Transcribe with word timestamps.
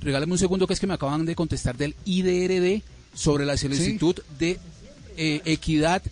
Regálame 0.00 0.32
un 0.32 0.38
segundo 0.38 0.66
que 0.66 0.74
es 0.74 0.80
que 0.80 0.88
me 0.88 0.94
acaban 0.94 1.24
de 1.24 1.36
contestar 1.36 1.76
del 1.76 1.94
IDRD 2.04 2.82
sobre 3.14 3.46
la 3.46 3.56
solicitud 3.56 4.20
de 4.36 4.58
eh, 5.16 5.42
Equidad 5.44 6.02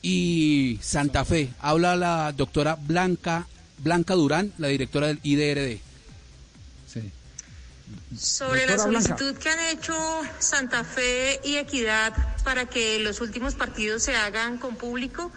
y 0.00 0.78
Santa 0.80 1.26
Fe. 1.26 1.50
Habla 1.60 1.94
la 1.96 2.32
doctora 2.32 2.76
Blanca, 2.80 3.46
Blanca 3.76 4.14
Durán, 4.14 4.54
la 4.56 4.68
directora 4.68 5.08
del 5.08 5.20
IDRD. 5.22 5.78
Sí. 6.86 7.10
Sobre 8.18 8.64
la 8.64 8.76
Blanca. 8.76 9.02
solicitud 9.02 9.36
que 9.36 9.50
han 9.50 9.76
hecho 9.76 9.94
Santa 10.38 10.82
Fe 10.82 11.38
y 11.44 11.56
Equidad 11.56 12.14
para 12.44 12.64
que 12.64 12.98
los 13.00 13.20
últimos 13.20 13.56
partidos 13.56 14.04
se 14.04 14.16
hagan 14.16 14.56
con 14.56 14.76
público, 14.76 15.30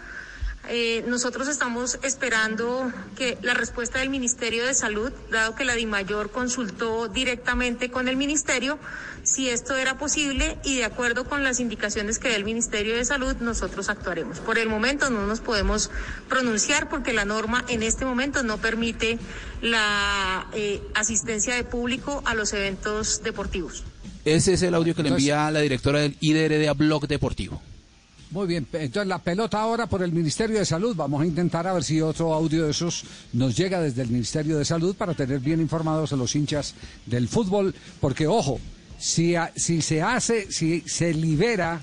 eh, 0.68 1.04
nosotros 1.06 1.48
estamos 1.48 1.98
esperando 2.02 2.92
que 3.16 3.36
la 3.42 3.54
respuesta 3.54 3.98
del 3.98 4.08
Ministerio 4.08 4.64
de 4.64 4.74
Salud, 4.74 5.12
dado 5.30 5.54
que 5.54 5.64
la 5.64 5.74
DIMAYOR 5.74 6.30
consultó 6.30 7.08
directamente 7.08 7.90
con 7.90 8.08
el 8.08 8.16
Ministerio, 8.16 8.78
si 9.22 9.48
esto 9.48 9.76
era 9.76 9.98
posible 9.98 10.58
y 10.64 10.76
de 10.76 10.84
acuerdo 10.84 11.24
con 11.24 11.44
las 11.44 11.60
indicaciones 11.60 12.18
que 12.18 12.28
dé 12.28 12.36
el 12.36 12.44
Ministerio 12.44 12.96
de 12.96 13.04
Salud, 13.04 13.36
nosotros 13.40 13.88
actuaremos. 13.88 14.38
Por 14.40 14.58
el 14.58 14.68
momento 14.68 15.10
no 15.10 15.26
nos 15.26 15.40
podemos 15.40 15.90
pronunciar 16.28 16.88
porque 16.88 17.12
la 17.12 17.24
norma 17.24 17.64
en 17.68 17.82
este 17.82 18.04
momento 18.04 18.42
no 18.42 18.58
permite 18.58 19.18
la 19.60 20.46
eh, 20.54 20.82
asistencia 20.94 21.54
de 21.54 21.64
público 21.64 22.22
a 22.24 22.34
los 22.34 22.52
eventos 22.52 23.22
deportivos. 23.22 23.84
Ese 24.24 24.54
es 24.54 24.62
el 24.62 24.74
audio 24.74 24.94
que 24.94 25.02
le 25.02 25.10
envía 25.10 25.50
la 25.50 25.60
directora 25.60 26.00
del 26.00 26.16
IDRD 26.20 26.68
a 26.68 26.72
Blog 26.72 27.06
Deportivo. 27.06 27.60
Muy 28.34 28.48
bien, 28.48 28.66
entonces 28.72 29.06
la 29.06 29.20
pelota 29.20 29.60
ahora 29.60 29.86
por 29.86 30.02
el 30.02 30.10
Ministerio 30.10 30.58
de 30.58 30.64
Salud. 30.64 30.96
Vamos 30.96 31.22
a 31.22 31.24
intentar 31.24 31.68
a 31.68 31.72
ver 31.72 31.84
si 31.84 32.00
otro 32.00 32.34
audio 32.34 32.64
de 32.64 32.72
esos 32.72 33.04
nos 33.32 33.56
llega 33.56 33.80
desde 33.80 34.02
el 34.02 34.08
Ministerio 34.08 34.58
de 34.58 34.64
Salud 34.64 34.96
para 34.96 35.14
tener 35.14 35.38
bien 35.38 35.60
informados 35.60 36.12
a 36.12 36.16
los 36.16 36.34
hinchas 36.34 36.74
del 37.06 37.28
fútbol. 37.28 37.72
Porque, 38.00 38.26
ojo, 38.26 38.58
si, 38.98 39.36
si 39.54 39.80
se 39.82 40.02
hace, 40.02 40.50
si 40.50 40.80
se 40.80 41.14
libera, 41.14 41.80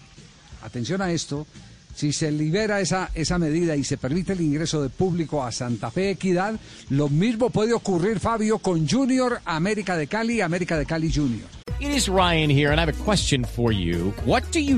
atención 0.62 1.02
a 1.02 1.14
esto, 1.14 1.48
si 1.96 2.12
se 2.12 2.30
libera 2.34 2.82
esa, 2.82 3.12
esa 3.16 3.38
medida 3.38 3.78
y 3.78 3.86
se 3.86 3.96
permite 3.96 4.34
el 4.34 4.42
ingreso 4.42 4.84
de 4.84 4.90
público 4.90 5.46
a 5.46 5.54
Santa 5.54 5.90
Fe 5.90 6.10
Equidad, 6.10 6.60
lo 6.90 7.08
mismo 7.08 7.50
puede 7.50 7.72
ocurrir, 7.72 8.20
Fabio, 8.20 8.60
con 8.60 8.90
Junior, 8.90 9.40
América 9.46 9.96
de 9.96 10.08
Cali, 10.08 10.42
América 10.42 10.78
de 10.78 10.86
Cali 10.86 11.14
Junior. 11.14 11.48
It 11.80 12.08
Ryan 12.10 12.50
here, 12.50 12.72
and 12.72 12.80
I 12.80 12.86
have 12.86 12.90
a 12.90 13.04
question 13.06 13.46
for 13.46 13.72
you. 13.72 14.14
What 14.26 14.44
do 14.52 14.60
you? 14.60 14.78